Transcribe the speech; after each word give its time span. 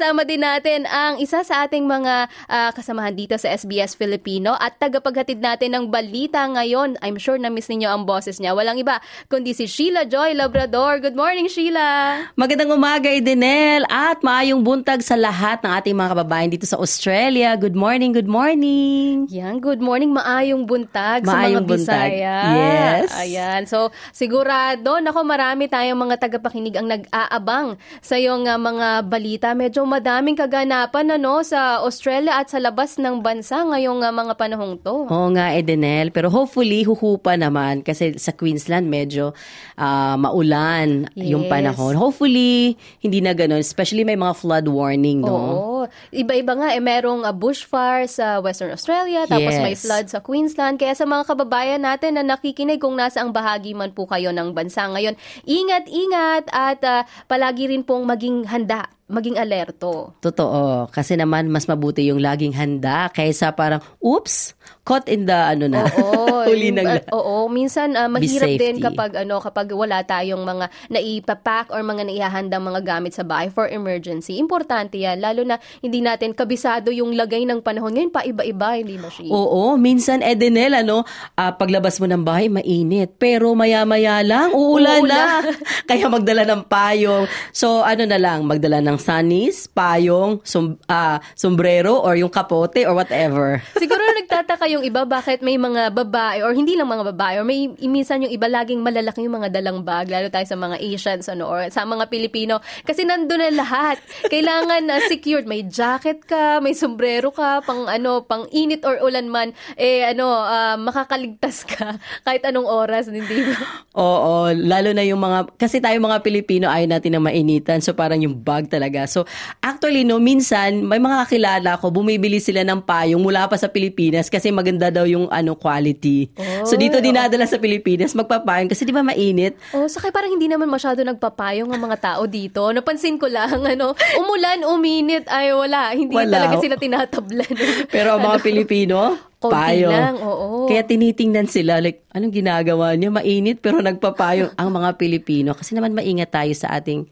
Kasama 0.00 0.24
din 0.24 0.40
natin 0.40 0.88
ang 0.88 1.20
isa 1.20 1.44
sa 1.44 1.68
ating 1.68 1.84
mga 1.84 2.24
uh, 2.48 2.72
kasamahan 2.72 3.12
dito 3.12 3.36
sa 3.36 3.52
SBS 3.52 3.92
Filipino 3.92 4.56
at 4.56 4.80
tagapaghatid 4.80 5.44
natin 5.44 5.76
ng 5.76 5.92
balita 5.92 6.40
ngayon. 6.40 6.96
I'm 7.04 7.20
sure 7.20 7.36
na-miss 7.36 7.68
ninyo 7.68 7.84
ang 7.84 8.08
boses 8.08 8.40
niya. 8.40 8.56
Walang 8.56 8.80
iba 8.80 8.96
kundi 9.28 9.52
si 9.52 9.68
Sheila 9.68 10.08
Joy 10.08 10.32
Labrador. 10.32 11.04
Good 11.04 11.12
morning, 11.12 11.52
Sheila! 11.52 12.16
Magandang 12.32 12.72
umaga, 12.72 13.12
Edenel, 13.12 13.84
at 13.92 14.24
maayong 14.24 14.64
buntag 14.64 15.04
sa 15.04 15.20
lahat 15.20 15.60
ng 15.60 15.68
ating 15.68 15.92
mga 15.92 16.16
kababayan 16.16 16.48
dito 16.48 16.64
sa 16.64 16.80
Australia. 16.80 17.52
Good 17.60 17.76
morning, 17.76 18.16
good 18.16 18.24
morning! 18.24 19.28
Yan, 19.28 19.60
good 19.60 19.84
morning. 19.84 20.16
Maayong 20.16 20.64
buntag 20.64 21.28
maayong 21.28 21.60
sa 21.60 21.68
mga 21.68 21.76
Bisaya. 21.76 22.36
Yes. 22.56 23.12
Ayan. 23.20 23.68
So, 23.68 23.92
sigurado, 24.16 24.96
nako 25.04 25.28
marami 25.28 25.68
tayong 25.68 26.08
mga 26.08 26.24
tagapakinig 26.24 26.80
ang 26.80 26.88
nag-aabang 26.88 27.76
sa 28.00 28.16
iyong 28.16 28.48
uh, 28.48 28.56
mga 28.56 28.88
balita. 29.04 29.52
Medyo 29.52 29.89
madaming 29.90 30.38
kaganapan 30.38 31.18
ano 31.18 31.42
sa 31.42 31.82
Australia 31.82 32.38
at 32.38 32.46
sa 32.54 32.62
labas 32.62 32.94
ng 33.02 33.18
bansa 33.18 33.66
ngayong 33.66 34.06
uh, 34.06 34.14
mga 34.14 34.34
panahong 34.38 34.78
to. 34.78 35.10
Oo 35.10 35.28
nga, 35.34 35.50
Edenel. 35.50 36.14
Pero 36.14 36.30
hopefully, 36.30 36.86
huhupa 36.86 37.34
naman 37.34 37.82
kasi 37.82 38.14
sa 38.14 38.30
Queensland 38.30 38.86
medyo 38.86 39.34
uh, 39.74 40.14
maulan 40.14 41.10
yes. 41.18 41.34
yung 41.34 41.50
panahon. 41.50 41.98
Hopefully, 41.98 42.78
hindi 43.02 43.18
na 43.18 43.34
ganun. 43.34 43.58
Especially 43.58 44.06
may 44.06 44.14
mga 44.14 44.38
flood 44.38 44.70
warning, 44.70 45.26
no? 45.26 45.34
Oo. 45.34 45.78
Iba-iba 46.14 46.54
nga, 46.54 46.68
eh, 46.70 46.82
merong 46.82 47.26
uh, 47.26 47.34
bushfire 47.34 48.06
sa 48.06 48.38
Western 48.38 48.70
Australia, 48.70 49.26
tapos 49.26 49.58
yes. 49.58 49.64
may 49.64 49.74
flood 49.74 50.06
sa 50.06 50.22
Queensland. 50.22 50.78
Kaya 50.78 50.94
sa 50.94 51.08
mga 51.08 51.26
kababayan 51.26 51.82
natin 51.82 52.14
na 52.14 52.22
nakikinig 52.22 52.78
kung 52.78 52.94
nasa 52.94 53.24
ang 53.24 53.34
bahagi 53.34 53.74
man 53.74 53.90
po 53.90 54.06
kayo 54.06 54.30
ng 54.30 54.54
bansa 54.54 54.86
ngayon, 54.86 55.18
ingat-ingat 55.42 56.46
at 56.54 56.80
uh, 56.86 57.02
palagi 57.26 57.66
rin 57.66 57.82
pong 57.82 58.06
maging 58.06 58.46
handa 58.46 58.86
maging 59.10 59.36
alerto. 59.36 60.14
Totoo. 60.22 60.88
Kasi 60.94 61.18
naman, 61.18 61.50
mas 61.50 61.66
mabuti 61.66 62.06
yung 62.06 62.22
laging 62.22 62.54
handa 62.54 63.10
kaysa 63.10 63.52
parang, 63.52 63.82
oops, 63.98 64.54
caught 64.86 65.10
in 65.10 65.26
the 65.26 65.34
ano 65.34 65.66
na. 65.66 65.84
Oo. 65.90 66.30
huli 66.50 66.68
ng 66.74 66.86
uh, 66.86 67.00
Oo, 67.14 67.46
minsan 67.46 67.94
uh, 67.94 68.10
mahirap 68.10 68.50
din 68.58 68.82
kapag 68.82 69.22
ano 69.22 69.38
kapag 69.38 69.70
wala 69.72 70.02
tayong 70.02 70.42
mga 70.42 70.66
naipapack 70.90 71.70
or 71.70 71.80
mga 71.80 72.10
naihahandang 72.10 72.62
mga 72.62 72.80
gamit 72.82 73.12
sa 73.14 73.22
bahay 73.22 73.48
for 73.48 73.70
emergency. 73.70 74.36
Importante 74.38 74.98
'yan 74.98 75.22
lalo 75.22 75.46
na 75.46 75.62
hindi 75.80 76.02
natin 76.02 76.34
kabisado 76.34 76.90
yung 76.90 77.14
lagay 77.14 77.46
ng 77.46 77.62
panahon 77.62 77.94
ngayon 77.94 78.12
pa 78.12 78.26
iba-iba, 78.26 78.78
hindi 78.78 78.96
ba 78.98 79.08
siya? 79.08 79.30
Oo, 79.30 79.78
minsan 79.78 80.20
Edenel 80.20 80.82
ano, 80.86 81.06
uh, 81.36 81.52
paglabas 81.54 81.98
mo 82.02 82.06
ng 82.10 82.22
bahay 82.22 82.50
mainit, 82.50 83.16
pero 83.16 83.54
maya-maya 83.54 84.22
lang 84.26 84.52
uulan, 84.54 85.06
na. 85.06 85.42
Kaya 85.90 86.06
magdala 86.10 86.46
ng 86.46 86.62
payong. 86.66 87.24
So 87.54 87.82
ano 87.82 88.04
na 88.06 88.18
lang, 88.18 88.44
magdala 88.46 88.82
ng 88.82 88.98
sunnies, 89.00 89.66
payong, 89.72 90.44
sum, 90.44 90.76
uh, 90.86 91.18
sombrero 91.32 91.96
or 91.98 92.14
yung 92.14 92.30
kapote 92.30 92.84
or 92.84 92.92
whatever. 92.92 93.58
Siguro 93.82 94.04
nagtataka 94.20 94.68
yung 94.68 94.84
iba 94.84 95.08
bakit 95.08 95.40
may 95.40 95.56
mga 95.56 95.90
babae 95.90 96.44
or 96.44 96.52
hindi 96.52 96.76
lang 96.76 96.86
mga 96.86 97.16
babae 97.16 97.34
or 97.40 97.44
may 97.48 97.72
minsan 97.88 98.22
yung 98.22 98.32
iba 98.32 98.46
laging 98.46 98.84
malalaki 98.84 99.24
yung 99.24 99.40
mga 99.40 99.50
dalang 99.50 99.80
bag 99.80 100.12
lalo 100.12 100.28
tayo 100.28 100.44
sa 100.44 100.58
mga 100.58 100.76
Asians 100.78 101.26
ano 101.32 101.48
or 101.48 101.72
sa 101.72 101.88
mga 101.88 102.12
Pilipino 102.12 102.60
kasi 102.84 103.08
nandoon 103.08 103.40
na 103.40 103.64
lahat. 103.64 103.96
Kailangan 104.28 104.82
na 104.84 105.00
uh, 105.00 105.06
secured 105.08 105.48
may 105.48 105.64
jacket 105.64 106.22
ka, 106.28 106.60
may 106.60 106.76
sombrero 106.76 107.32
ka, 107.32 107.64
pang 107.64 107.88
ano, 107.88 108.26
pang 108.26 108.44
init 108.52 108.84
or 108.84 109.00
ulan 109.00 109.30
man 109.30 109.48
eh 109.78 110.04
ano 110.04 110.28
uh, 110.28 110.76
makakaligtas 110.76 111.64
ka 111.64 111.96
kahit 112.26 112.42
anong 112.44 112.68
oras, 112.68 113.08
hindi 113.08 113.46
ba? 113.46 113.56
Oo, 113.96 114.52
lalo 114.52 114.90
na 114.92 115.06
yung 115.06 115.22
mga 115.22 115.54
kasi 115.56 115.78
tayo 115.78 115.96
mga 116.02 116.20
Pilipino 116.20 116.66
ay 116.66 116.90
natin 116.90 117.16
na 117.16 117.22
mainitan 117.22 117.78
so 117.78 117.94
parang 117.94 118.20
yung 118.20 118.36
bag 118.36 118.66
talaga. 118.66 118.89
So 119.06 119.24
actually 119.62 120.02
no 120.02 120.18
minsan 120.18 120.82
may 120.82 120.98
mga 120.98 121.26
kakilala 121.26 121.78
ko 121.78 121.94
bumibili 121.94 122.42
sila 122.42 122.66
ng 122.66 122.82
payong 122.82 123.22
mula 123.22 123.46
pa 123.46 123.54
sa 123.54 123.70
Pilipinas 123.70 124.26
kasi 124.26 124.50
maganda 124.50 124.90
daw 124.90 125.06
yung 125.06 125.30
ano 125.30 125.54
quality. 125.54 126.34
Oh, 126.34 126.66
so 126.66 126.74
dito 126.74 126.98
dinadala 126.98 127.46
sa 127.46 127.56
Pilipinas 127.62 128.12
magpapayong 128.18 128.68
kasi 128.68 128.82
'di 128.84 128.92
ba 128.92 129.06
mainit? 129.06 129.54
Oh, 129.72 129.86
sakay 129.86 130.10
parang 130.10 130.34
hindi 130.34 130.50
naman 130.50 130.66
masyado 130.66 131.00
nagpapayong 131.06 131.70
ang 131.70 131.80
mga 131.80 131.98
tao 132.00 132.22
dito. 132.26 132.66
Napansin 132.74 133.16
ko 133.20 133.30
lang 133.30 133.62
ano, 133.62 133.94
umulan, 134.18 134.66
uminit 134.66 135.28
ay 135.28 135.52
wala, 135.54 135.92
hindi 135.92 136.14
wala. 136.16 136.34
talaga 136.40 136.56
sila 136.58 136.76
tinatablan. 136.80 137.54
Pero 137.94 138.16
ang 138.16 138.22
mga 138.24 138.38
ano? 138.40 138.46
Pilipino, 138.46 138.98
payo. 139.40 139.88
lang, 139.88 140.16
oo. 140.20 140.68
Kaya 140.68 140.84
tinitingnan 140.84 141.48
sila, 141.48 141.80
like, 141.80 142.04
anong 142.12 142.34
ginagawa 142.34 142.92
niya? 142.92 143.08
Mainit, 143.08 143.64
pero 143.64 143.80
nagpapayo 143.80 144.52
ang 144.60 144.68
mga 144.68 145.00
Pilipino. 145.00 145.56
Kasi 145.56 145.72
naman 145.72 145.96
maingat 145.96 146.28
tayo 146.28 146.52
sa 146.52 146.76
ating 146.76 147.08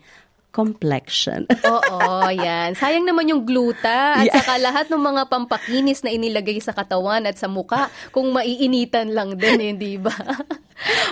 complexion. 0.58 1.46
Oo, 1.70 2.26
yan. 2.34 2.74
Sayang 2.74 3.06
naman 3.06 3.30
yung 3.30 3.46
gluta 3.46 4.18
at 4.18 4.26
yeah. 4.26 4.42
saka 4.42 4.58
lahat 4.58 4.90
ng 4.90 4.98
mga 4.98 5.22
pampakinis 5.30 6.02
na 6.02 6.10
inilagay 6.10 6.58
sa 6.58 6.74
katawan 6.74 7.22
at 7.30 7.38
sa 7.38 7.46
muka 7.46 7.86
kung 8.10 8.34
maiinitan 8.34 9.14
lang 9.14 9.38
din, 9.38 9.78
hindi 9.78 9.94
ba? 9.94 10.10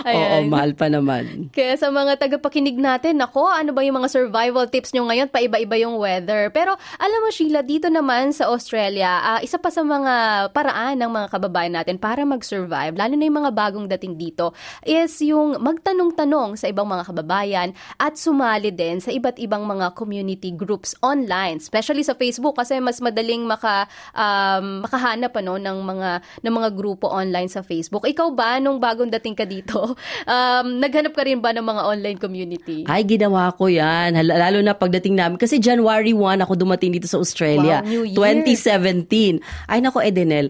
Oo, 0.07 0.47
mahal 0.47 0.71
pa 0.75 0.87
naman. 0.87 1.51
Kaya 1.51 1.75
sa 1.75 1.91
mga 1.91 2.15
tagapakinig 2.19 2.79
natin, 2.79 3.19
nako, 3.19 3.47
ano 3.51 3.75
ba 3.75 3.83
yung 3.83 3.99
mga 3.99 4.11
survival 4.11 4.67
tips 4.71 4.95
nyo 4.95 5.07
ngayon? 5.07 5.27
Paiba-iba 5.27 5.75
yung 5.79 5.99
weather. 5.99 6.47
Pero 6.55 6.75
alam 6.99 7.19
mo, 7.19 7.29
Sheila, 7.31 7.61
dito 7.63 7.91
naman 7.91 8.31
sa 8.31 8.47
Australia, 8.47 9.35
uh, 9.35 9.39
isa 9.43 9.59
pa 9.59 9.67
sa 9.67 9.83
mga 9.83 10.47
paraan 10.55 10.99
ng 10.99 11.11
mga 11.11 11.27
kababayan 11.31 11.75
natin 11.75 11.99
para 11.99 12.23
mag-survive, 12.23 12.95
lalo 12.95 13.13
na 13.15 13.27
yung 13.27 13.37
mga 13.43 13.51
bagong 13.51 13.87
dating 13.91 14.15
dito, 14.15 14.55
is 14.87 15.11
yung 15.19 15.59
magtanong-tanong 15.59 16.55
sa 16.55 16.71
ibang 16.71 16.87
mga 16.87 17.03
kababayan 17.11 17.69
at 17.99 18.15
sumali 18.15 18.71
din 18.71 19.03
sa 19.03 19.11
iba't 19.11 19.36
ibang 19.39 19.63
mga 19.63 19.93
community 19.93 20.53
groups 20.53 20.97
online, 21.01 21.61
especially 21.61 22.01
sa 22.03 22.17
Facebook 22.17 22.57
kasi 22.57 22.77
mas 22.81 22.99
madaling 22.99 23.45
maka 23.45 23.85
um, 24.13 24.83
makahanap 24.83 25.33
ano 25.37 25.57
ng 25.61 25.77
mga 25.81 26.09
ng 26.43 26.53
mga 26.53 26.69
grupo 26.73 27.09
online 27.09 27.49
sa 27.49 27.61
Facebook. 27.61 28.05
Ikaw 28.05 28.27
ba 28.33 28.57
nung 28.57 28.81
bagong 28.81 29.09
dating 29.13 29.37
ka 29.37 29.45
dito 29.45 29.93
um, 30.33 30.65
naghanap 30.81 31.13
ka 31.13 31.23
rin 31.25 31.39
ba 31.39 31.53
ng 31.53 31.65
mga 31.65 31.81
online 31.85 32.19
community? 32.19 32.83
Ay, 32.89 33.05
ginawa 33.05 33.53
ko 33.53 33.69
yan. 33.69 34.17
Lalo 34.25 34.59
na 34.61 34.73
pagdating 34.73 35.15
namin. 35.17 35.37
Kasi 35.37 35.61
January 35.61 36.11
1 36.13 36.43
ako 36.43 36.53
dumating 36.57 36.93
dito 36.93 37.05
sa 37.05 37.21
Australia. 37.21 37.81
Wow, 37.83 37.89
New 37.89 38.03
Year. 38.03 38.17
2017. 39.37 39.41
Ay, 39.69 39.79
nako, 39.83 40.01
Edenel. 40.01 40.49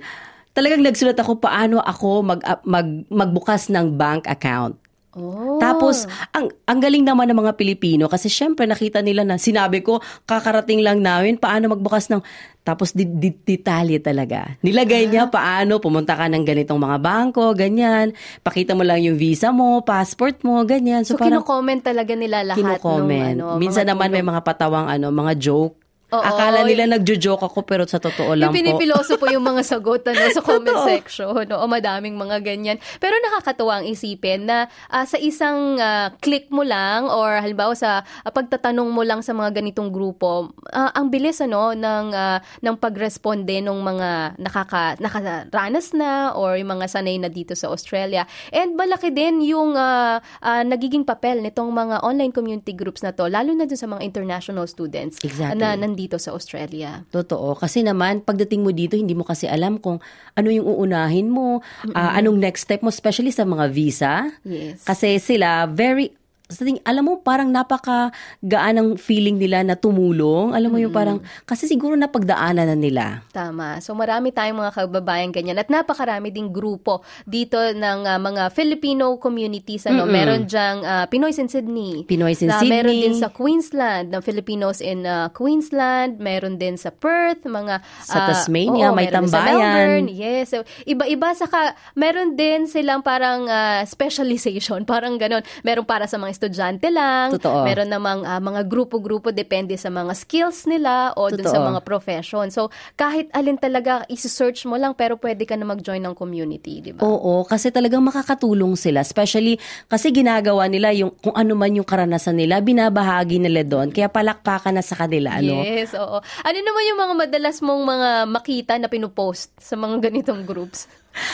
Talagang 0.58 0.82
nagsulat 0.82 1.18
ako 1.22 1.38
paano 1.38 1.78
ako 1.78 2.26
mag, 2.26 2.42
mag, 2.66 2.88
magbukas 3.14 3.70
ng 3.70 3.94
bank 3.94 4.26
account. 4.26 4.87
Oh. 5.18 5.58
Tapos, 5.58 6.06
ang, 6.30 6.54
ang 6.70 6.80
galing 6.80 7.02
naman 7.02 7.26
ng 7.26 7.42
mga 7.42 7.58
Pilipino 7.58 8.06
kasi 8.06 8.30
syempre 8.30 8.70
nakita 8.70 9.02
nila 9.02 9.26
na 9.26 9.42
sinabi 9.42 9.82
ko, 9.82 9.98
kakarating 10.30 10.86
lang 10.86 11.02
namin 11.02 11.42
paano 11.42 11.74
magbukas 11.74 12.06
ng, 12.14 12.22
tapos 12.62 12.94
di, 12.94 13.10
di, 13.10 13.34
detalye 13.34 13.98
talaga. 13.98 14.54
Nilagay 14.62 15.10
niya 15.10 15.26
ah. 15.26 15.34
paano 15.34 15.82
pumunta 15.82 16.14
ka 16.14 16.30
ng 16.30 16.46
ganitong 16.46 16.78
mga 16.78 16.98
bangko, 17.02 17.58
ganyan. 17.58 18.14
Pakita 18.46 18.78
mo 18.78 18.86
lang 18.86 19.02
yung 19.02 19.18
visa 19.18 19.50
mo, 19.50 19.82
passport 19.82 20.46
mo, 20.46 20.62
ganyan. 20.70 21.02
So, 21.02 21.18
so 21.18 21.20
parang, 21.20 21.42
kino-comment 21.42 21.82
talaga 21.82 22.14
nila 22.14 22.46
lahat 22.46 22.62
kino-comment. 22.62 23.42
Nung, 23.42 23.58
ano, 23.58 23.60
Minsan 23.60 23.90
naman 23.90 24.14
may 24.14 24.22
mga 24.22 24.46
patawang 24.46 24.86
ano, 24.86 25.10
mga 25.10 25.34
joke 25.42 25.87
Oo, 26.08 26.24
Akala 26.24 26.64
nila 26.64 26.88
nagjo-joke 26.88 27.44
ako 27.44 27.68
pero 27.68 27.84
sa 27.84 28.00
totoo 28.00 28.32
lang 28.32 28.48
yung 28.48 28.56
po. 28.56 28.60
Pinipiloso 28.64 29.20
po 29.20 29.28
yung 29.28 29.44
mga 29.44 29.60
sagot 29.60 30.08
ano, 30.08 30.24
sa 30.32 30.40
comment 30.48 30.88
section. 30.88 31.44
No? 31.52 31.60
O 31.60 31.68
madaming 31.68 32.16
mga 32.16 32.40
ganyan. 32.48 32.80
Pero 33.04 33.12
nakakatuwa 33.20 33.84
ang 33.84 33.86
isipin 33.92 34.48
na 34.48 34.72
uh, 34.88 35.04
sa 35.04 35.20
isang 35.20 35.76
uh, 35.76 36.08
click 36.24 36.48
mo 36.48 36.64
lang 36.64 37.12
or 37.12 37.44
halimbawa 37.44 37.76
sa 37.76 38.08
uh, 38.24 38.32
pagtatanong 38.32 38.88
mo 38.88 39.04
lang 39.04 39.20
sa 39.20 39.36
mga 39.36 39.60
ganitong 39.60 39.92
grupo, 39.92 40.56
uh, 40.72 40.92
ang 40.96 41.12
bilis 41.12 41.44
ano 41.44 41.76
ng 41.76 42.16
uh, 42.16 42.40
ng 42.64 42.76
pagresponde 42.80 43.60
ng 43.60 43.76
mga 43.76 44.40
nakaka 44.40 44.96
nakaranas 45.04 45.92
na 45.92 46.32
or 46.40 46.56
yung 46.56 46.72
mga 46.80 46.88
sanay 46.88 47.20
na 47.20 47.28
dito 47.28 47.52
sa 47.52 47.68
Australia. 47.68 48.24
And 48.56 48.80
malaki 48.80 49.12
din 49.12 49.44
yung 49.44 49.76
uh, 49.76 50.24
uh, 50.24 50.64
nagiging 50.64 51.04
papel 51.04 51.44
nitong 51.44 51.68
mga 51.68 52.00
online 52.00 52.32
community 52.32 52.72
groups 52.72 53.04
na 53.04 53.12
to 53.12 53.28
lalo 53.28 53.52
na 53.52 53.68
dun 53.68 53.76
sa 53.76 53.92
mga 53.92 54.08
international 54.08 54.72
students 54.72 55.20
exactly. 55.20 55.60
na 55.60 55.76
dito 55.98 56.22
sa 56.22 56.38
Australia. 56.38 57.02
Totoo. 57.10 57.58
Kasi 57.58 57.82
naman, 57.82 58.22
pagdating 58.22 58.62
mo 58.62 58.70
dito, 58.70 58.94
hindi 58.94 59.18
mo 59.18 59.26
kasi 59.26 59.50
alam 59.50 59.82
kung 59.82 59.98
ano 60.38 60.48
yung 60.54 60.70
uunahin 60.70 61.34
mo, 61.34 61.66
mm-hmm. 61.66 61.98
uh, 61.98 62.12
anong 62.14 62.38
next 62.38 62.70
step 62.70 62.86
mo, 62.86 62.94
especially 62.94 63.34
sa 63.34 63.50
mga 63.50 63.66
visa. 63.74 64.30
Yes. 64.46 64.86
Kasi 64.86 65.18
sila, 65.18 65.66
very 65.66 66.14
sa 66.48 66.64
ting, 66.64 66.80
alam 66.88 67.04
mo, 67.04 67.20
parang 67.20 67.52
napaka-gaan 67.52 68.76
ang 68.80 68.90
feeling 68.96 69.36
nila 69.36 69.68
na 69.68 69.76
tumulong. 69.76 70.56
Alam 70.56 70.72
mo 70.72 70.80
yung 70.80 70.96
parang, 70.96 71.20
kasi 71.44 71.68
siguro 71.68 72.00
napagdaanan 72.00 72.72
na 72.72 72.78
nila. 72.78 73.28
Tama. 73.36 73.84
So 73.84 73.92
marami 73.92 74.32
tayong 74.32 74.56
mga 74.56 74.72
kababayan 74.72 75.36
ganyan 75.36 75.60
at 75.60 75.68
napakarami 75.68 76.32
ding 76.32 76.56
grupo 76.56 77.04
dito 77.28 77.60
ng 77.60 78.08
ah, 78.08 78.16
mga 78.16 78.56
Filipino 78.56 79.20
communities 79.20 79.92
ano. 79.92 80.08
Meron 80.08 80.48
diyang 80.48 80.80
ah, 80.88 81.06
Pinoy's 81.12 81.36
in 81.36 81.52
Sydney. 81.52 82.08
Pinoy's 82.08 82.40
in 82.40 82.48
Na 82.48 82.64
Meron 82.64 82.96
Sydney. 82.96 83.04
din 83.12 83.16
sa 83.20 83.28
Queensland, 83.28 84.16
ng 84.16 84.24
Filipinos 84.24 84.80
in 84.80 85.04
ah, 85.04 85.28
Queensland, 85.28 86.24
meron 86.24 86.56
din 86.56 86.80
sa 86.80 86.96
Perth, 86.96 87.44
mga 87.44 87.84
Sa 88.08 88.24
ah, 88.24 88.28
Tasmania, 88.32 88.96
may 88.96 89.12
meron 89.12 89.28
din 89.28 89.32
Sa 89.32 89.44
tambayan. 89.44 89.60
Melbourne, 89.60 90.08
yes. 90.16 90.46
So, 90.56 90.64
iba-iba 90.88 91.36
saka 91.36 91.76
meron 91.92 92.40
din 92.40 92.72
silang 92.72 93.04
parang 93.04 93.52
ah, 93.52 93.84
specialization, 93.84 94.88
parang 94.90 95.20
ganon. 95.20 95.44
Meron 95.68 95.84
para 95.84 96.08
sa 96.08 96.16
mga 96.16 96.37
estudyante 96.38 96.94
lang, 96.94 97.34
Totoo. 97.34 97.66
meron 97.66 97.90
namang 97.90 98.22
ah, 98.22 98.38
mga 98.38 98.70
grupo-grupo 98.70 99.34
depende 99.34 99.74
sa 99.74 99.90
mga 99.90 100.14
skills 100.14 100.70
nila 100.70 101.18
o 101.18 101.34
dun 101.34 101.50
sa 101.50 101.58
mga 101.58 101.82
profession. 101.82 102.46
So, 102.54 102.70
kahit 102.94 103.34
alin 103.34 103.58
talaga, 103.58 104.06
isi-search 104.06 104.70
mo 104.70 104.78
lang 104.78 104.94
pero 104.94 105.18
pwede 105.18 105.50
ka 105.50 105.58
na 105.58 105.66
mag-join 105.66 106.00
ng 106.06 106.14
community, 106.14 106.80
di 106.86 106.94
ba? 106.94 107.02
Oo, 107.02 107.42
kasi 107.50 107.74
talagang 107.74 108.06
makakatulong 108.06 108.78
sila. 108.78 109.02
Especially, 109.02 109.58
kasi 109.90 110.14
ginagawa 110.14 110.70
nila 110.70 110.94
yung, 110.94 111.18
kung 111.18 111.34
ano 111.34 111.58
man 111.58 111.74
yung 111.74 111.88
karanasan 111.88 112.38
nila, 112.38 112.62
binabahagi 112.62 113.42
nila 113.42 113.66
doon. 113.66 113.90
Kaya 113.90 114.08
palakpakan 114.14 114.78
na 114.78 114.86
sa 114.86 114.94
kanila, 114.94 115.42
ano? 115.42 115.66
Yes, 115.66 115.98
oo. 115.98 116.22
Ano 116.22 116.58
naman 116.62 116.84
yung 116.94 117.00
mga 117.02 117.14
madalas 117.26 117.58
mong 117.66 117.84
mga 117.84 118.10
makita 118.30 118.74
na 118.78 118.88
pinupost 118.88 119.50
sa 119.58 119.74
mga 119.74 119.98
ganitong 120.12 120.46
groups? 120.46 120.86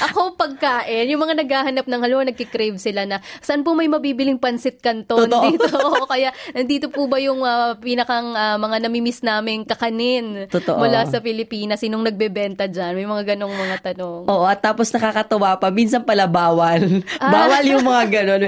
Ako, 0.10 0.36
pagkain, 0.36 1.10
yung 1.10 1.22
mga 1.22 1.44
naghahanap 1.44 1.86
ng 1.86 2.02
halo, 2.02 2.24
nagkikrave 2.24 2.78
sila 2.78 3.04
na, 3.04 3.20
saan 3.40 3.62
po 3.62 3.76
may 3.76 3.88
mabibiling 3.88 4.40
pansit 4.40 4.80
canton 4.80 5.28
Totoo. 5.30 5.44
dito? 5.48 5.68
O 6.04 6.10
kaya, 6.10 6.34
nandito 6.52 6.90
po 6.90 7.06
ba 7.06 7.22
yung 7.22 7.46
ah, 7.46 7.78
pinakang 7.78 8.34
ah, 8.34 8.58
mga 8.58 8.88
namimiss 8.88 9.22
naming 9.22 9.64
kakanin 9.64 10.50
Totoo. 10.50 10.80
mula 10.82 11.06
sa 11.06 11.22
Pilipinas? 11.22 11.80
Sinong 11.80 12.04
nagbebenta 12.04 12.66
dyan? 12.66 12.98
May 12.98 13.08
mga 13.08 13.36
ganong 13.36 13.54
mga 13.54 13.94
tanong. 13.94 14.26
Oo, 14.26 14.44
at 14.48 14.60
tapos 14.60 14.90
nakakatawa 14.90 15.60
pa. 15.60 15.70
Minsan 15.70 16.04
pala 16.04 16.26
bawal. 16.26 17.04
Ah. 17.20 17.30
bawal 17.30 17.64
yung 17.68 17.86
mga 17.86 18.04
ganon. 18.10 18.42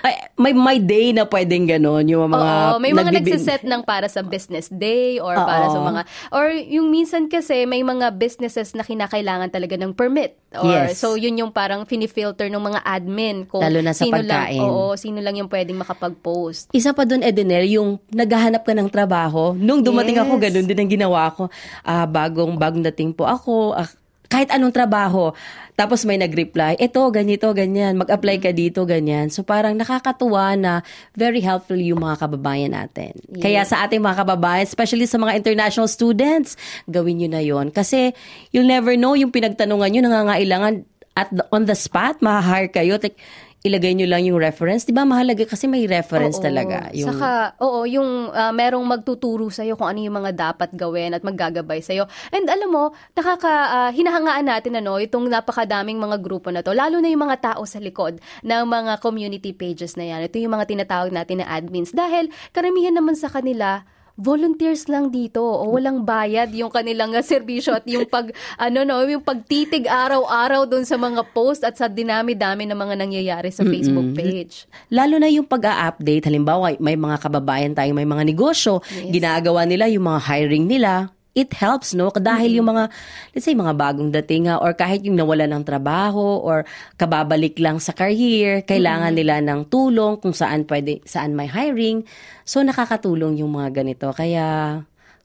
Ay, 0.00 0.14
may, 0.38 0.52
may 0.54 0.78
day 0.78 1.10
na 1.10 1.26
pwedeng 1.26 1.66
ganon. 1.66 2.04
Yung 2.06 2.30
mga 2.30 2.76
Oo, 2.76 2.78
may 2.78 2.92
mga 2.94 3.10
nagbibi- 3.10 3.34
nagsiset 3.34 3.62
ng 3.66 3.82
para 3.82 4.06
sa 4.06 4.22
business 4.22 4.70
day 4.70 5.18
or 5.18 5.34
Oo. 5.34 5.46
para 5.46 5.66
sa 5.68 5.80
mga 5.80 6.00
or 6.30 6.46
yung 6.52 6.88
minsan 6.88 7.26
kasi 7.26 7.64
may 7.64 7.82
mga 7.82 8.14
businesses 8.14 8.72
na 8.72 8.84
kinakailangan 8.84 9.50
talaga 9.50 9.74
ng 9.74 9.92
permit 9.96 10.36
or 10.56 10.70
Yes. 10.84 10.96
so 10.96 11.14
yun 11.14 11.34
yung 11.34 11.50
parang 11.50 11.82
finifilter 11.82 12.46
ng 12.46 12.60
mga 12.60 12.80
admin 12.80 13.44
kung 13.44 13.60
Lalo 13.60 13.80
na 13.80 13.90
sa 13.90 14.02
sino 14.02 14.14
pagkain. 14.16 14.58
lang 14.58 14.64
oo, 14.64 14.94
sino 14.94 15.18
lang 15.18 15.34
yung 15.34 15.48
pwedeng 15.48 15.78
makapag-post. 15.78 16.70
Isa 16.70 16.90
pa 16.90 17.02
doon, 17.02 17.20
Edenel, 17.20 17.66
yung 17.66 17.96
naghahanap 18.08 18.62
ka 18.62 18.72
ng 18.72 18.86
trabaho. 18.86 19.52
Nung 19.52 19.80
dumating 19.80 20.16
ako, 20.16 20.36
Yes. 20.36 20.42
ganun 20.44 20.66
din 20.66 20.78
ang 20.78 20.90
ginawa 20.90 21.22
ko. 21.28 21.42
Ah, 21.80 22.04
bagong, 22.04 22.54
bagong 22.54 22.84
dating 22.84 23.10
po 23.10 23.24
ako. 23.24 23.72
Ah, 23.72 23.88
kahit 24.28 24.50
anong 24.50 24.74
trabaho. 24.74 25.32
Tapos 25.74 26.06
may 26.06 26.14
nag-reply, 26.14 26.78
eto, 26.78 27.02
ganito, 27.10 27.50
ganyan. 27.50 27.98
Mag-apply 27.98 28.38
ka 28.38 28.54
dito, 28.54 28.86
ganyan. 28.86 29.26
So 29.26 29.42
parang 29.42 29.74
nakakatuwa 29.74 30.54
na 30.54 30.72
very 31.18 31.42
helpful 31.42 31.74
yung 31.74 31.98
mga 31.98 32.22
kababayan 32.22 32.78
natin. 32.78 33.10
Kaya 33.42 33.66
sa 33.66 33.82
ating 33.82 33.98
mga 33.98 34.22
kababayan, 34.22 34.70
especially 34.70 35.10
sa 35.10 35.18
mga 35.18 35.34
international 35.34 35.90
students, 35.90 36.54
gawin 36.86 37.18
nyo 37.18 37.28
na 37.34 37.42
yon 37.42 37.74
Kasi 37.74 38.14
you'll 38.54 38.70
never 38.70 38.94
know 38.94 39.18
yung 39.18 39.34
pinagtanungan 39.34 39.90
nyo, 39.90 40.00
nangangailangan 40.06 40.86
at 41.14 41.30
the, 41.30 41.42
on 41.50 41.66
the 41.66 41.74
spot, 41.78 42.18
ma-hire 42.22 42.70
kayo. 42.70 42.98
Like, 42.98 43.18
ilagay 43.64 43.96
nyo 43.96 44.04
lang 44.04 44.28
yung 44.28 44.36
reference. 44.36 44.84
Di 44.84 44.92
ba 44.92 45.08
mahalaga 45.08 45.48
kasi 45.48 45.64
may 45.64 45.88
reference 45.88 46.36
Oo. 46.36 46.44
talaga. 46.44 46.92
Yung, 46.92 47.08
Saka, 47.08 47.56
oo, 47.64 47.88
yung 47.88 48.28
ah, 48.28 48.52
merong 48.52 48.84
magtuturo 48.84 49.48
sa'yo 49.48 49.80
kung 49.80 49.88
ano 49.88 50.04
yung 50.04 50.20
mga 50.20 50.36
dapat 50.36 50.76
gawin 50.76 51.16
at 51.16 51.24
maggagabay 51.24 51.80
sa'yo. 51.80 52.04
And 52.28 52.44
alam 52.44 52.68
mo, 52.68 52.92
nakaka, 53.16 53.48
ah, 53.48 53.90
hinahangaan 53.96 54.52
natin 54.52 54.76
ano, 54.84 55.00
itong 55.00 55.32
napakadaming 55.32 55.96
mga 55.96 56.20
grupo 56.20 56.52
na 56.52 56.60
to, 56.60 56.76
lalo 56.76 57.00
na 57.00 57.08
yung 57.08 57.24
mga 57.24 57.56
tao 57.56 57.64
sa 57.64 57.80
likod 57.80 58.20
ng 58.44 58.64
mga 58.68 59.00
community 59.00 59.56
pages 59.56 59.96
na 59.96 60.12
yan. 60.12 60.28
Ito 60.28 60.36
yung 60.44 60.52
mga 60.52 60.68
tinatawag 60.68 61.08
natin 61.08 61.40
na 61.40 61.48
admins. 61.48 61.96
Dahil 61.96 62.28
karamihan 62.52 62.92
naman 62.92 63.16
sa 63.16 63.32
kanila, 63.32 63.88
volunteers 64.14 64.86
lang 64.86 65.10
dito 65.10 65.42
o 65.42 65.74
walang 65.74 66.06
bayad 66.06 66.50
yung 66.54 66.70
kanilang 66.70 67.18
ah, 67.18 67.24
serbisyo 67.24 67.74
at 67.74 67.82
yung 67.90 68.06
pag 68.06 68.30
ano 68.54 68.86
no 68.86 69.02
yung 69.02 69.22
pagtitig 69.22 69.90
araw-araw 69.90 70.70
doon 70.70 70.86
sa 70.86 70.94
mga 70.94 71.22
post 71.34 71.66
at 71.66 71.74
sa 71.74 71.90
dinami-dami 71.90 72.70
ng 72.70 72.78
mga 72.78 72.94
nangyayari 72.94 73.50
sa 73.50 73.66
Facebook 73.66 74.14
page. 74.14 74.70
Lalo 74.94 75.18
na 75.18 75.26
yung 75.26 75.46
pag-a-update, 75.46 76.30
halimbawa 76.30 76.78
may 76.78 76.94
mga 76.94 77.16
kababayan 77.18 77.74
tayong 77.74 77.98
may 77.98 78.08
mga 78.08 78.22
negosyo, 78.22 78.78
ginagawa 79.10 79.66
nila 79.66 79.90
yung 79.90 80.06
mga 80.06 80.20
hiring 80.22 80.66
nila, 80.70 81.10
it 81.34 81.50
helps, 81.58 81.92
no? 81.92 82.14
Dahil 82.14 82.62
yung 82.62 82.70
mga, 82.70 82.88
let's 83.34 83.44
say, 83.44 83.58
mga 83.58 83.74
bagong 83.74 84.14
dating 84.22 84.46
ha, 84.46 84.62
or 84.62 84.72
kahit 84.72 85.02
yung 85.02 85.18
nawala 85.18 85.50
ng 85.50 85.66
trabaho, 85.66 86.38
or 86.40 86.62
kababalik 86.94 87.58
lang 87.58 87.82
sa 87.82 87.90
career, 87.90 88.62
kailangan 88.62 89.12
nila 89.12 89.42
ng 89.42 89.66
tulong 89.66 90.22
kung 90.22 90.32
saan 90.32 90.62
pwede, 90.70 91.02
saan 91.04 91.34
may 91.34 91.50
hiring. 91.50 92.06
So, 92.46 92.62
nakakatulong 92.62 93.42
yung 93.42 93.50
mga 93.50 93.82
ganito. 93.82 94.14
Kaya, 94.14 94.78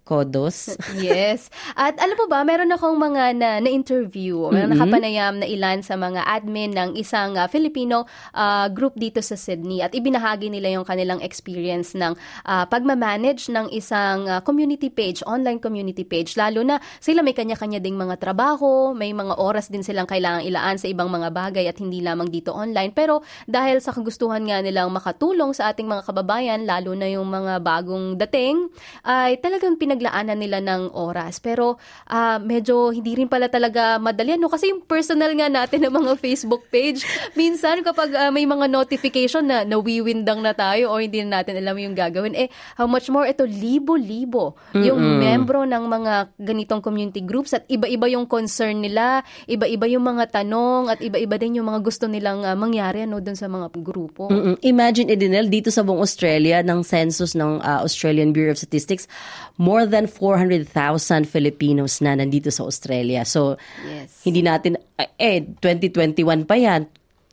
kodos. 0.10 0.74
Yes. 1.00 1.54
At 1.78 2.02
alam 2.02 2.18
mo 2.18 2.26
ba, 2.26 2.42
meron 2.42 2.74
akong 2.74 2.98
mga 2.98 3.38
na, 3.38 3.50
na-interview, 3.62 4.50
mm 4.50 4.68
nakapanayam 4.70 5.42
na 5.42 5.48
ilan 5.48 5.82
sa 5.82 5.96
mga 5.98 6.26
admin 6.26 6.74
ng 6.74 6.90
isang 6.98 7.38
ah, 7.38 7.46
Filipino 7.46 8.10
ah, 8.34 8.68
group 8.70 8.98
dito 8.98 9.22
sa 9.22 9.38
Sydney 9.38 9.86
at 9.86 9.94
ibinahagi 9.94 10.50
nila 10.50 10.74
yung 10.74 10.86
kanilang 10.86 11.22
experience 11.22 11.94
ng 11.94 12.18
ah, 12.46 12.66
pagmamanage 12.66 13.54
ng 13.54 13.70
isang 13.70 14.26
ah, 14.26 14.42
community 14.42 14.90
page, 14.90 15.22
online 15.30 15.62
community 15.62 16.02
page. 16.04 16.34
Lalo 16.36 16.66
na 16.66 16.82
sila 16.98 17.22
may 17.22 17.38
kanya-kanya 17.38 17.78
ding 17.80 17.96
mga 17.96 18.18
trabaho, 18.18 18.92
may 18.98 19.14
mga 19.14 19.38
oras 19.38 19.70
din 19.70 19.86
silang 19.86 20.10
kailangang 20.10 20.48
ilaan 20.50 20.78
sa 20.80 20.90
ibang 20.90 21.08
mga 21.12 21.30
bagay 21.30 21.66
at 21.70 21.78
hindi 21.78 22.02
lamang 22.02 22.28
dito 22.34 22.52
online. 22.56 22.92
Pero 22.96 23.22
dahil 23.46 23.84
sa 23.84 23.94
kagustuhan 23.94 24.42
nga 24.48 24.64
nilang 24.64 24.90
makatulong 24.90 25.54
sa 25.54 25.72
ating 25.72 25.86
mga 25.86 26.08
kababayan, 26.08 26.66
lalo 26.66 26.96
na 26.98 27.08
yung 27.10 27.30
mga 27.30 27.62
bagong 27.62 28.16
dating, 28.26 28.70
ay 29.06 29.38
talagang 29.42 29.76
pinaglaanan 30.00 30.40
nila 30.40 30.64
ng 30.64 30.96
oras. 30.96 31.44
Pero 31.44 31.76
ah, 32.08 32.40
medyo 32.40 32.96
hindi 32.96 33.20
rin 33.20 33.28
pala 33.28 33.52
talaga 33.52 34.00
madali. 34.00 34.40
No? 34.40 34.48
Kasi 34.48 34.72
yung 34.72 34.88
personal 34.88 35.36
nga 35.36 35.52
natin 35.52 35.84
ng 35.84 35.92
mga 35.92 36.16
Facebook 36.16 36.64
page, 36.72 37.04
minsan 37.36 37.84
kapag 37.84 38.16
ah, 38.16 38.32
may 38.32 38.48
mga 38.48 38.72
notification 38.72 39.44
na 39.44 39.68
nawiwindang 39.68 40.40
na 40.40 40.56
tayo 40.56 40.96
o 40.96 41.04
hindi 41.04 41.20
na 41.28 41.44
natin 41.44 41.60
alam 41.60 41.76
yung 41.76 41.92
gagawin, 42.00 42.32
eh 42.40 42.48
how 42.80 42.88
much 42.88 43.12
more 43.12 43.28
ito, 43.28 43.44
libo-libo 43.44 44.56
yung 44.72 45.20
membro 45.20 45.68
ng 45.68 45.84
mga 45.84 46.14
ganitong 46.40 46.80
community 46.80 47.20
groups 47.20 47.52
at 47.52 47.68
iba-iba 47.68 48.08
yung 48.08 48.24
concern 48.24 48.80
nila, 48.80 49.28
iba-iba 49.52 49.90
yung 49.92 50.06
mga 50.08 50.40
tanong 50.40 50.88
at 50.88 51.04
iba-iba 51.04 51.36
din 51.36 51.60
yung 51.60 51.68
mga 51.68 51.84
gusto 51.84 52.08
nilang 52.08 52.48
ah, 52.48 52.56
mangyari 52.56 53.04
ano, 53.04 53.20
dun 53.20 53.36
sa 53.36 53.52
mga 53.52 53.68
grupo. 53.84 54.30
Mm-mm. 54.30 54.62
Imagine, 54.64 55.12
Edinel, 55.12 55.50
dito 55.50 55.74
sa 55.74 55.82
buong 55.82 56.00
Australia, 56.00 56.62
ng 56.62 56.86
census 56.86 57.34
ng 57.34 57.64
uh, 57.64 57.82
Australian 57.82 58.30
Bureau 58.30 58.54
of 58.54 58.62
Statistics, 58.62 59.10
more 59.58 59.89
than 59.90 60.06
400,000 60.06 61.26
Filipinos 61.26 62.00
na 62.00 62.14
nandito 62.16 62.54
sa 62.54 62.64
Australia. 62.64 63.26
So, 63.26 63.58
Yes. 63.84 64.22
hindi 64.24 64.46
natin, 64.46 64.78
eh, 65.18 65.42
2021 65.60 66.46
pa 66.46 66.56
yan. 66.56 66.86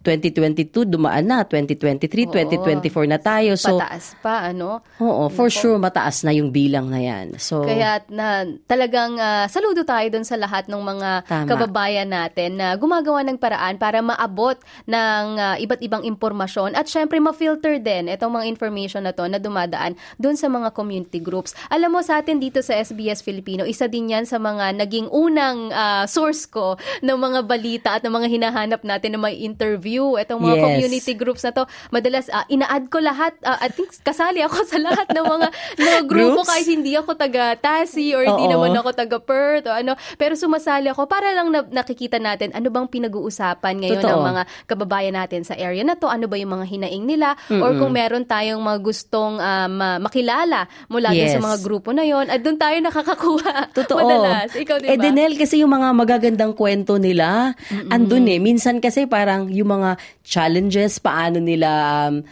2022 0.07 0.87
dumaan 0.87 1.27
na, 1.27 1.43
2023, 1.43 2.31
2024 2.31 3.11
na 3.11 3.19
tayo. 3.19 3.59
So, 3.59 3.75
Pataas 3.75 4.15
pa, 4.23 4.55
ano? 4.55 4.79
oo, 5.03 5.27
for 5.35 5.51
sure 5.51 5.75
mataas 5.83 6.23
na 6.23 6.31
yung 6.31 6.55
bilang 6.55 6.87
na 6.87 7.03
yan. 7.03 7.35
So, 7.43 7.67
Kaya 7.67 8.07
na 8.07 8.47
talagang 8.71 9.19
ah, 9.19 9.51
saludo 9.51 9.83
tayo 9.83 10.07
dun 10.15 10.23
sa 10.23 10.39
lahat 10.39 10.71
ng 10.71 10.79
mga 10.79 11.11
Tama. 11.27 11.49
kababayan 11.51 12.07
natin 12.07 12.63
na 12.63 12.79
gumagawa 12.79 13.27
ng 13.27 13.35
paraan 13.35 13.83
para 13.83 13.99
maabot 13.99 14.55
ng 14.87 15.25
ah, 15.43 15.57
iba't 15.59 15.83
ibang 15.83 16.07
impormasyon 16.07 16.79
at 16.79 16.87
syempre 16.87 17.19
ma-filter 17.19 17.83
din 17.83 18.07
itong 18.07 18.31
mga 18.31 18.47
information 18.47 19.03
na 19.03 19.11
to 19.11 19.27
na 19.27 19.43
dumadaan 19.43 19.99
dun 20.23 20.39
sa 20.39 20.47
mga 20.47 20.71
community 20.71 21.19
groups. 21.19 21.57
Alam 21.73 21.99
mo 21.99 22.01
sa 22.05 22.23
atin 22.23 22.39
dito 22.39 22.63
sa 22.63 22.79
SBS 22.79 23.27
Filipino, 23.27 23.67
isa 23.67 23.91
din 23.91 24.13
yan 24.13 24.29
sa 24.29 24.39
mga 24.39 24.77
naging 24.77 25.09
unang 25.11 25.75
ah, 25.75 26.05
source 26.07 26.47
ko 26.47 26.79
ng 27.01 27.19
mga 27.19 27.41
balita 27.49 27.89
at 27.97 28.05
ng 28.05 28.13
mga 28.13 28.29
hinahanap 28.31 28.81
natin 28.85 29.17
na 29.17 29.21
may 29.21 29.35
interview. 29.41 29.96
Itong 29.99 30.41
mga 30.41 30.55
Yes. 30.55 30.65
community 30.67 31.12
groups 31.15 31.43
na 31.43 31.53
to, 31.53 31.62
madalas 31.91 32.26
ah, 32.29 32.45
ina-add 32.47 32.87
ko 32.87 32.99
lahat, 32.99 33.33
ah, 33.43 33.59
I 33.59 33.69
think 33.69 33.91
kasali 34.00 34.41
ako 34.41 34.62
sa 34.65 34.79
lahat 34.79 35.09
ng 35.09 35.25
mga, 35.25 35.47
mga 35.76 36.00
grupo 36.05 36.41
Groups? 36.41 36.49
kahit 36.49 36.67
hindi 36.67 36.93
ako 36.93 37.15
taga 37.15 37.55
Tasi 37.57 38.12
or 38.12 38.23
hindi 38.23 38.47
naman 38.47 38.73
ako 38.73 38.91
taga 38.93 39.19
Perth 39.19 39.65
o 39.65 39.73
ano. 39.73 39.93
Pero 40.15 40.35
sumasali 40.35 40.87
ako 40.87 41.05
para 41.05 41.31
lang 41.31 41.49
na, 41.49 41.62
nakikita 41.62 42.17
natin 42.17 42.50
ano 42.50 42.69
bang 42.69 42.87
pinag-uusapan 42.87 43.75
ngayon 43.79 44.00
Totoo. 44.00 44.12
ng 44.12 44.25
mga 44.26 44.43
kababayan 44.67 45.15
natin 45.15 45.41
sa 45.43 45.55
area 45.55 45.83
na 45.83 45.95
to. 45.95 46.07
Ano 46.07 46.26
ba 46.26 46.35
yung 46.35 46.53
mga 46.53 46.67
hinaing 46.67 47.05
nila 47.05 47.33
or 47.49 47.73
kung 47.75 47.91
meron 47.91 48.25
tayong 48.25 48.59
mga 48.59 48.79
gustong 48.81 49.38
ma- 49.69 49.99
makilala 49.99 50.61
mula 50.87 51.11
dun 51.11 51.29
sa 51.29 51.38
Yes. 51.38 51.45
mga 51.45 51.59
grupo 51.61 51.88
na 51.91 52.03
yon 52.03 52.26
at 52.26 52.41
doon 52.41 52.57
tayo 52.57 52.76
nakakakuha. 52.81 53.55
Totoo. 53.79 53.99
Madalas. 54.00 54.50
Ikaw, 54.53 54.76
di 54.76 54.87
ba? 54.87 54.91
Eh, 54.91 54.99
Denel, 54.99 55.35
kasi 55.35 55.61
yung 55.61 55.71
mga 55.71 55.88
magagandang 55.93 56.53
kwento 56.53 56.97
nila, 56.97 57.55
andun 57.88 58.26
eh. 58.26 58.38
Minsan 58.38 58.79
kasi 58.79 59.07
parang 59.07 59.47
yung 59.49 59.71
mga 59.71 59.86
challenges, 60.23 60.99
paano 60.99 61.38
nila 61.38 61.71
um, 62.09 62.26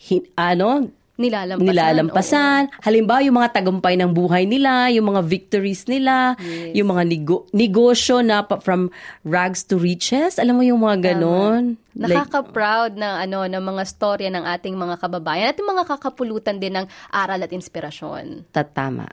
hi- 0.00 0.24
ano, 0.34 0.88
Nilalampasan. 1.18 1.66
nilalampasan. 1.66 2.62
Halimbawa, 2.78 3.26
yung 3.26 3.36
mga 3.36 3.50
tagumpay 3.52 3.98
ng 3.98 4.06
buhay 4.08 4.46
nila, 4.46 4.86
yung 4.88 5.10
mga 5.10 5.26
victories 5.26 5.82
nila, 5.84 6.38
Yes. 6.38 6.78
yung 6.78 6.88
mga 6.88 7.02
nego- 7.04 7.42
negosyo 7.50 8.22
na 8.22 8.40
pa- 8.40 8.62
from 8.62 8.86
rags 9.26 9.66
to 9.66 9.74
riches. 9.74 10.38
Alam 10.38 10.54
mo 10.54 10.62
yung 10.62 10.78
mga 10.78 11.10
ganon? 11.10 11.74
Like, 11.90 12.14
Nakaka-proud 12.14 12.94
na 12.94 13.18
ano 13.18 13.42
ng 13.42 13.58
mga 13.60 13.82
storya 13.84 14.30
ng 14.30 14.46
ating 14.46 14.78
mga 14.78 14.94
kababayan 14.96 15.50
at 15.50 15.58
yung 15.58 15.74
mga 15.74 15.90
kakapulutan 15.90 16.56
din 16.56 16.78
ng 16.78 16.86
aral 17.10 17.42
at 17.42 17.50
inspirasyon. 17.50 18.46
tatama. 18.48 19.10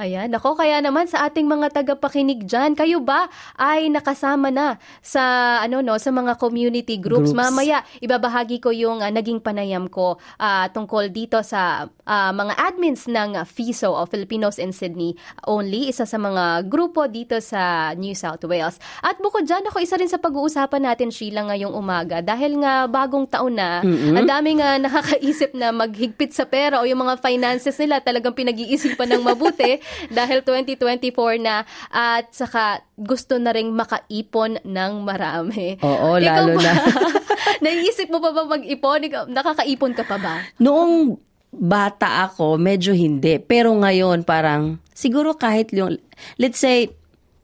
Ayan, 0.00 0.32
ako 0.32 0.56
kaya 0.56 0.80
naman 0.80 1.04
sa 1.04 1.28
ating 1.28 1.44
mga 1.44 1.68
tagapakinig 1.68 2.48
diyan, 2.48 2.72
kayo 2.72 3.04
ba 3.04 3.28
ay 3.60 3.92
nakasama 3.92 4.48
na 4.48 4.80
sa 5.04 5.20
ano 5.60 5.84
no, 5.84 6.00
sa 6.00 6.08
mga 6.08 6.40
community 6.40 6.96
groups? 6.96 7.32
Groups. 7.32 7.36
Mamaya 7.36 7.84
ibabahagi 8.00 8.64
ko 8.64 8.72
yung 8.72 9.04
ah, 9.04 9.12
naging 9.12 9.44
panayam 9.44 9.92
ko 9.92 10.16
ah, 10.40 10.72
tungkol 10.72 11.12
dito 11.12 11.36
sa 11.44 11.92
ah, 12.08 12.32
mga 12.32 12.56
admins 12.56 13.04
ng 13.04 13.44
FISO 13.44 13.92
o 13.92 14.08
Filipinos 14.08 14.56
in 14.56 14.72
Sydney 14.72 15.12
only, 15.44 15.92
isa 15.92 16.08
sa 16.08 16.16
mga 16.16 16.72
grupo 16.72 17.04
dito 17.04 17.36
sa 17.44 17.92
New 17.92 18.16
South 18.16 18.40
Wales. 18.48 18.80
At 19.04 19.20
bukod 19.20 19.44
diyan, 19.44 19.68
ako 19.68 19.76
isa 19.84 20.00
rin 20.00 20.08
sa 20.08 20.16
pag-uusapan 20.16 20.88
natin 20.88 21.12
Sheila 21.12 21.44
ngayong 21.52 21.76
umaga 21.76 22.24
dahil 22.24 22.56
nga 22.64 22.88
bagong 22.88 23.28
taon 23.28 23.60
na, 23.60 23.84
ang 23.84 24.24
daming 24.24 24.64
nga 24.64 24.80
nakakaisip 24.88 25.52
na 25.52 25.68
maghigpit 25.68 26.32
sa 26.32 26.48
pera 26.48 26.80
o 26.80 26.88
yung 26.88 27.04
mga 27.04 27.20
finances 27.20 27.76
nila 27.76 28.00
talagang 28.00 28.32
pinag-iisipan 28.32 29.12
ng 29.12 29.22
mabuti 29.22 29.81
dahil 30.18 30.42
2024 30.42 31.12
na 31.38 31.64
at 31.88 32.30
saka 32.30 32.82
gusto 32.94 33.36
na 33.36 33.50
ring 33.50 33.70
makaipon 33.72 34.62
ng 34.62 34.92
marami. 35.02 35.78
Oo, 35.80 36.16
Ikaw 36.16 36.22
lalo 36.22 36.52
ba? 36.56 36.62
na. 36.62 36.72
Naiisip 37.64 38.10
mo 38.10 38.18
pa 38.18 38.30
ba 38.30 38.46
mag-ipon? 38.46 39.06
Nakakaipon 39.30 39.92
ka 39.94 40.04
pa 40.06 40.18
ba? 40.18 40.34
Noong 40.58 41.18
bata 41.52 42.24
ako, 42.24 42.56
medyo 42.56 42.96
hindi. 42.96 43.36
Pero 43.36 43.76
ngayon, 43.76 44.24
parang, 44.24 44.80
siguro 44.90 45.36
kahit 45.36 45.68
yung, 45.70 46.00
let's 46.40 46.58
say, 46.58 46.88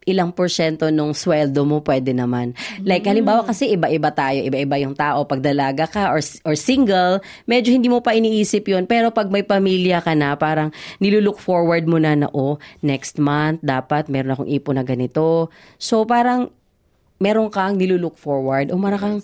ilang 0.08 0.32
porsyento 0.32 0.88
nung 0.88 1.12
sweldo 1.12 1.68
mo 1.68 1.84
pwede 1.84 2.16
naman. 2.16 2.56
Like 2.82 3.04
halimbawa 3.04 3.44
kasi 3.44 3.76
iba-iba 3.76 4.08
tayo, 4.08 4.40
iba-iba 4.40 4.80
yung 4.80 4.96
tao 4.96 5.28
pag 5.28 5.44
dalaga 5.44 5.84
ka 5.84 6.08
or 6.08 6.24
or 6.48 6.56
single, 6.56 7.20
medyo 7.44 7.70
hindi 7.70 7.92
mo 7.92 8.00
pa 8.00 8.16
iniisip 8.16 8.64
'yun. 8.64 8.88
Pero 8.88 9.12
pag 9.12 9.28
may 9.28 9.44
pamilya 9.44 10.00
ka 10.00 10.16
na, 10.16 10.34
parang 10.40 10.72
nilulook 10.98 11.36
forward 11.36 11.84
mo 11.84 12.00
na 12.00 12.16
na 12.16 12.28
oh, 12.32 12.56
next 12.80 13.20
month 13.20 13.60
dapat 13.60 14.08
meron 14.08 14.32
akong 14.32 14.48
ipon 14.48 14.80
na 14.80 14.84
ganito. 14.88 15.52
So 15.76 16.08
parang 16.08 16.48
meron 17.20 17.52
kang 17.52 17.76
nilulook 17.76 18.16
forward 18.16 18.70
o 18.72 18.78
marang 18.80 19.00
kang 19.02 19.18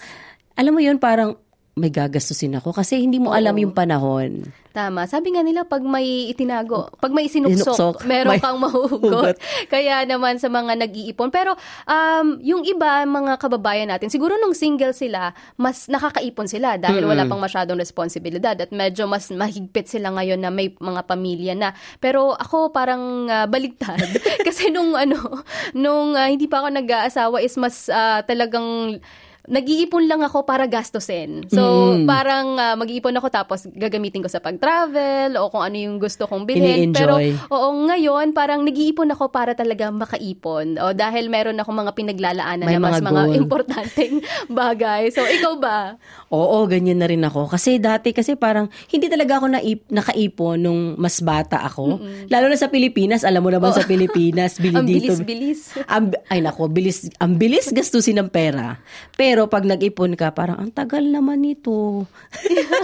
alam 0.55 0.73
mo 0.75 0.81
'yun 0.83 1.01
parang 1.01 1.39
may 1.75 1.91
gagastusin 1.91 2.55
ako 2.55 2.71
kasi 2.71 3.03
hindi 3.03 3.19
mo 3.19 3.35
alam 3.35 3.59
yung 3.59 3.75
panahon. 3.75 4.47
Tama. 4.75 5.07
Sabi 5.07 5.35
nga 5.35 5.43
nila, 5.43 5.63
pag 5.63 5.87
may 5.87 6.31
itinago, 6.31 6.91
pag 6.99 7.15
may 7.15 7.31
isinuksok, 7.31 7.75
Inuksok, 7.75 7.97
meron 8.11 8.35
may 8.35 8.43
kang 8.43 8.59
mahugot. 8.59 8.99
hugot. 9.03 9.37
Kaya 9.71 10.03
naman 10.03 10.43
sa 10.43 10.51
mga 10.51 10.75
nag-iipon. 10.87 11.31
Pero 11.31 11.55
um, 11.87 12.43
yung 12.43 12.67
iba, 12.67 13.07
mga 13.07 13.39
kababayan 13.39 13.91
natin, 13.91 14.11
siguro 14.11 14.35
nung 14.39 14.55
single 14.55 14.91
sila, 14.91 15.31
mas 15.55 15.87
nakakaipon 15.87 16.51
sila 16.51 16.75
dahil 16.75 17.07
wala 17.07 17.23
pang 17.27 17.39
masyadong 17.39 17.79
responsibilidad 17.79 18.59
at 18.59 18.75
medyo 18.75 19.07
mas 19.07 19.31
mahigpit 19.31 19.87
sila 19.87 20.11
ngayon 20.15 20.43
na 20.43 20.51
may 20.51 20.75
mga 20.75 21.07
pamilya 21.07 21.55
na. 21.55 21.71
Pero 22.03 22.35
ako 22.35 22.75
parang 22.75 23.31
ah, 23.31 23.47
baligtad. 23.47 24.03
Kasi 24.47 24.75
nung 24.75 24.99
ano, 24.99 25.43
nung 25.71 26.19
ah, 26.19 26.27
hindi 26.27 26.51
pa 26.51 26.63
ako 26.63 26.75
nag-aasawa 26.75 27.43
is 27.43 27.55
mas 27.59 27.87
ah, 27.91 28.27
talagang 28.27 28.99
nag-iipon 29.47 30.05
lang 30.05 30.21
ako 30.21 30.43
para 30.43 30.65
gastusin. 30.65 31.45
So, 31.47 31.61
Mm. 31.95 32.05
parang 32.05 32.47
ah, 32.55 32.75
mag-iipon 32.75 33.13
ako 33.13 33.29
tapos 33.29 33.69
gagamitin 33.69 34.19
ko 34.19 34.29
sa 34.29 34.41
pag-travel 34.41 35.37
o 35.37 35.49
kung 35.49 35.61
ano 35.61 35.77
yung 35.77 35.97
gusto 35.99 36.25
kong 36.25 36.45
bilhin. 36.45 36.91
Pero, 36.91 37.21
oo, 37.47 37.69
ngayon, 37.85 38.33
parang 38.33 38.63
nag-iipon 38.63 39.11
ako 39.11 39.29
para 39.29 39.53
talaga 39.53 39.91
makaipon. 39.91 40.77
O, 40.77 40.93
dahil 40.93 41.29
meron 41.29 41.57
ako 41.57 41.71
mga 41.71 41.93
pinaglalaanan 41.93 42.65
May 42.65 42.77
na 42.77 42.83
mas 42.83 42.99
mga 42.99 43.05
mga 43.05 43.23
goal. 43.23 43.37
importanteng 43.37 44.15
bagay. 44.51 45.03
So, 45.09 45.21
ikaw 45.21 45.55
ba? 45.57 46.01
Oo, 46.29 46.65
ganyan 46.65 46.97
na 46.97 47.07
rin 47.07 47.21
ako. 47.21 47.47
Kasi 47.47 47.77
dati 47.77 48.11
kasi 48.11 48.35
parang 48.35 48.73
hindi 48.89 49.07
talaga 49.07 49.39
ako 49.39 49.47
naip, 49.51 49.85
nakaipon 49.89 50.57
nung 50.59 50.81
mas 50.97 51.21
bata 51.21 51.61
ako. 51.61 52.01
Lalo 52.27 52.47
na 52.47 52.57
sa 52.57 52.67
Pilipinas, 52.67 53.23
alam 53.23 53.41
mo 53.41 53.51
naman 53.51 53.71
sa 53.71 53.85
Pilipinas, 53.85 54.57
bili 54.57 54.73
Ang 54.79 54.87
dito. 54.87 55.13
bilis-bilis. 55.13 55.61
Ang- 55.87 56.17
ay 56.27 56.41
nako, 56.41 56.67
bilis, 56.67 57.13
ang 57.19 57.37
bilis 57.37 57.69
gastusin 57.69 58.17
ng 58.17 58.31
pera. 58.31 58.81
Pero 59.15 59.34
pag 59.51 59.67
nag-ipon 59.67 60.15
ka, 60.15 60.31
parang 60.31 60.63
ang 60.63 60.71
tagal 60.71 61.03
naman 61.03 61.43
nito. 61.43 62.07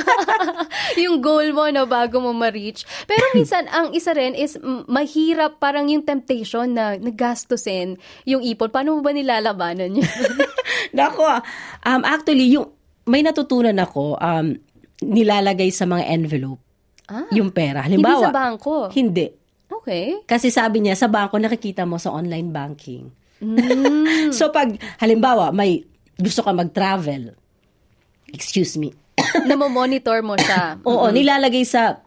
yung 1.02 1.22
goal 1.22 1.54
mo 1.54 1.70
no 1.70 1.86
bago 1.86 2.18
mo 2.18 2.34
ma-reach. 2.34 2.82
Pero 3.06 3.22
minsan 3.38 3.70
ang 3.70 3.94
isa 3.94 4.10
rin 4.10 4.34
is 4.34 4.58
mahirap 4.90 5.62
parang 5.62 5.86
yung 5.86 6.02
temptation 6.02 6.74
na 6.74 6.98
nagastusin 6.98 7.96
yung 8.26 8.42
ipon. 8.42 8.74
Paano 8.74 8.98
mo 8.98 9.00
ba 9.00 9.14
nilalabanan 9.14 9.94
yun? 9.94 10.10
Nako, 10.98 11.22
ah. 11.22 11.40
um, 11.86 12.02
actually, 12.02 12.50
yung, 12.50 12.66
may 13.06 13.22
natutunan 13.22 13.78
ako, 13.78 14.18
um, 14.18 14.58
nilalagay 15.00 15.70
sa 15.70 15.86
mga 15.86 16.10
envelope, 16.10 16.60
ah, 17.08 17.30
yung 17.32 17.54
pera. 17.54 17.86
hindi 17.86 18.02
Halimbawa, 18.02 18.28
sa 18.28 18.34
bangko. 18.34 18.76
Hindi. 18.90 19.26
Okay. 19.70 20.26
Kasi 20.26 20.50
sabi 20.50 20.82
niya, 20.82 20.98
sa 20.98 21.06
bangko 21.06 21.38
nakikita 21.38 21.86
mo 21.86 21.96
sa 21.96 22.10
online 22.10 22.50
banking. 22.50 23.08
Mm. 23.40 24.32
So 24.36 24.52
pag, 24.52 24.76
halimbawa, 25.00 25.50
may 25.50 25.82
gusto 26.20 26.44
ka 26.44 26.52
mag-travel, 26.52 27.34
excuse 28.30 28.76
me, 28.76 28.94
Namomonitor 29.48 30.20
mo 30.24 30.34
siya. 30.38 30.76
Oo, 30.88 31.08
nilalagay 31.12 31.64
sa 31.66 32.00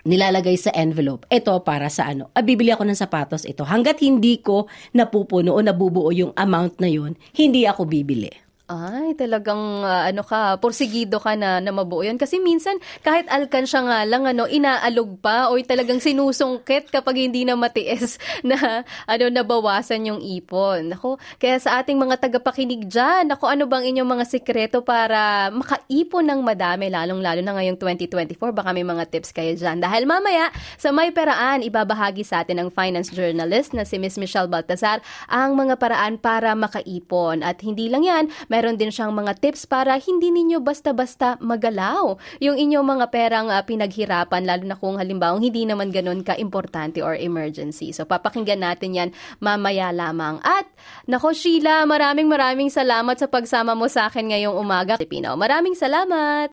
nilalagay 0.00 0.56
sa 0.56 0.72
envelope. 0.72 1.28
Ito 1.28 1.60
para 1.60 1.92
sa 1.92 2.08
ano? 2.08 2.32
Ah, 2.32 2.40
bibili 2.40 2.72
ako 2.72 2.88
ng 2.88 2.96
sapatos 2.96 3.44
ito. 3.44 3.68
Hanggat 3.68 4.00
hindi 4.00 4.40
ko 4.40 4.64
napupuno 4.96 5.52
o 5.52 5.60
nabubuo 5.60 6.08
yung 6.08 6.32
amount 6.32 6.80
na 6.80 6.88
yun, 6.88 7.12
hindi 7.36 7.68
ako 7.68 7.84
bibili. 7.84 8.32
Ay, 8.70 9.18
talagang 9.18 9.82
ah, 9.82 10.06
ano 10.06 10.22
ka, 10.22 10.54
porsigido 10.62 11.18
ka 11.18 11.34
na, 11.34 11.58
na 11.58 11.74
mabuo 11.74 12.06
yun. 12.06 12.14
Kasi 12.14 12.38
minsan, 12.38 12.78
kahit 13.02 13.26
alkansya 13.26 13.82
nga 13.82 14.06
lang, 14.06 14.30
ano, 14.30 14.46
inaalog 14.46 15.18
pa 15.18 15.50
o 15.50 15.58
talagang 15.58 15.98
sinusungkit 15.98 16.86
kapag 16.86 17.18
hindi 17.18 17.42
na 17.42 17.58
matiis 17.58 18.22
na 18.46 18.86
ano, 19.10 19.26
nabawasan 19.26 20.14
yung 20.14 20.22
ipon. 20.22 20.94
Ako, 20.94 21.18
kaya 21.42 21.58
sa 21.58 21.82
ating 21.82 21.98
mga 21.98 22.22
tagapakinig 22.22 22.86
dyan, 22.86 23.34
ako, 23.34 23.50
ano 23.50 23.66
bang 23.66 23.90
inyong 23.90 24.06
mga 24.06 24.24
sikreto 24.30 24.86
para 24.86 25.50
makaipon 25.50 26.30
ng 26.30 26.38
madami, 26.38 26.94
lalong-lalo 26.94 27.42
na 27.42 27.58
ngayong 27.58 27.74
2024? 27.74 28.54
Baka 28.54 28.70
may 28.70 28.86
mga 28.86 29.10
tips 29.10 29.34
kayo 29.34 29.50
dyan. 29.58 29.82
Dahil 29.82 30.06
mamaya, 30.06 30.46
sa 30.78 30.94
May 30.94 31.10
Paraan, 31.10 31.66
ibabahagi 31.66 32.22
sa 32.22 32.46
atin 32.46 32.62
ng 32.62 32.70
finance 32.70 33.10
journalist 33.10 33.74
na 33.74 33.82
si 33.82 33.98
Miss 33.98 34.14
Michelle 34.14 34.46
Baltazar 34.46 35.02
ang 35.26 35.58
mga 35.58 35.74
paraan 35.74 36.22
para 36.22 36.54
makaipon. 36.54 37.42
At 37.42 37.66
hindi 37.66 37.90
lang 37.90 38.06
yan, 38.06 38.30
meron 38.60 38.76
din 38.76 38.92
siyang 38.92 39.16
mga 39.16 39.40
tips 39.40 39.64
para 39.64 39.96
hindi 39.96 40.28
ninyo 40.28 40.60
basta-basta 40.60 41.40
magalaw 41.40 42.20
yung 42.44 42.60
inyong 42.60 42.84
mga 42.84 43.06
perang 43.08 43.48
ah, 43.48 43.64
pinaghirapan, 43.64 44.44
lalo 44.44 44.68
na 44.68 44.76
kung 44.76 45.00
halimbawa 45.00 45.40
hindi 45.40 45.64
naman 45.64 45.88
ganun 45.88 46.20
ka-importante 46.20 47.00
or 47.00 47.16
emergency. 47.16 47.88
So 47.96 48.04
papakinggan 48.04 48.60
natin 48.60 48.92
yan 48.92 49.08
mamaya 49.40 49.96
lamang. 49.96 50.44
At 50.44 50.68
nako 51.08 51.32
Sheila, 51.32 51.88
maraming 51.88 52.28
maraming 52.28 52.68
salamat 52.68 53.16
sa 53.16 53.32
pagsama 53.32 53.72
mo 53.72 53.88
sa 53.88 54.12
akin 54.12 54.28
ngayong 54.28 54.52
umaga. 54.60 55.00
Pilipino. 55.00 55.40
Maraming 55.40 55.72
salamat! 55.72 56.52